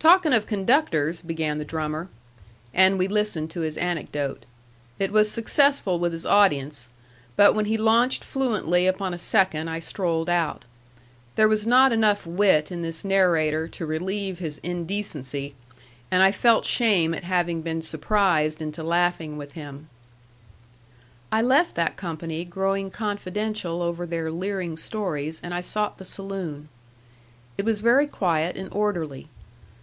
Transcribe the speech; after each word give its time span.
"Talking 0.00 0.32
of 0.32 0.46
conductors," 0.46 1.20
began 1.22 1.58
the 1.58 1.64
drummer. 1.64 2.08
And 2.72 3.00
we 3.00 3.08
listened 3.08 3.50
to 3.50 3.62
his 3.62 3.76
anecdote. 3.76 4.44
It 5.00 5.10
was 5.10 5.28
successful 5.28 5.98
with 5.98 6.12
his 6.12 6.24
audience; 6.24 6.88
but 7.34 7.52
when 7.56 7.64
he 7.64 7.76
launched 7.76 8.22
fluently 8.22 8.86
upon 8.86 9.12
a 9.12 9.18
second 9.18 9.68
I 9.68 9.80
strolled 9.80 10.30
out. 10.30 10.64
There 11.34 11.48
was 11.48 11.66
not 11.66 11.90
enough 11.92 12.24
wit 12.24 12.70
in 12.70 12.82
this 12.82 13.04
narrator 13.04 13.66
to 13.66 13.84
relieve 13.86 14.38
his 14.38 14.58
indecency, 14.58 15.56
and 16.12 16.22
I 16.22 16.30
felt 16.30 16.64
shame 16.64 17.12
at 17.12 17.24
having 17.24 17.60
been 17.62 17.82
surprised 17.82 18.62
into 18.62 18.84
laughing 18.84 19.36
with 19.36 19.54
him. 19.54 19.88
I 21.32 21.42
left 21.42 21.74
that 21.74 21.96
company 21.96 22.44
growing 22.44 22.90
confidential 22.90 23.82
over 23.82 24.06
their 24.06 24.30
leering 24.30 24.76
stories, 24.76 25.40
and 25.42 25.52
I 25.52 25.60
sought 25.60 25.98
the 25.98 26.04
saloon. 26.04 26.68
It 27.58 27.64
was 27.64 27.80
very 27.80 28.06
quiet 28.06 28.56
and 28.56 28.72
orderly. 28.72 29.26